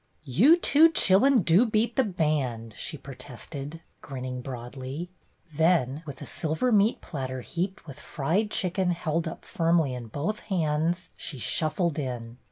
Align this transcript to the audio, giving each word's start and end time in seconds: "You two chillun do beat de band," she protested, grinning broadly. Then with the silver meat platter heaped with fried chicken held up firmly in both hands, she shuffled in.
"You 0.23 0.57
two 0.57 0.89
chillun 0.89 1.43
do 1.43 1.63
beat 1.63 1.95
de 1.95 2.03
band," 2.03 2.73
she 2.75 2.97
protested, 2.97 3.81
grinning 4.01 4.41
broadly. 4.41 5.11
Then 5.53 6.01
with 6.07 6.15
the 6.15 6.25
silver 6.25 6.71
meat 6.71 7.01
platter 7.01 7.41
heaped 7.41 7.85
with 7.85 7.99
fried 7.99 8.49
chicken 8.49 8.89
held 8.89 9.27
up 9.27 9.45
firmly 9.45 9.93
in 9.93 10.07
both 10.07 10.39
hands, 10.39 11.09
she 11.15 11.37
shuffled 11.37 11.99
in. 11.99 12.39